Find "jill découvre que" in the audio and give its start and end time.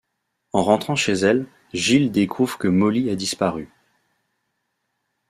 1.73-2.67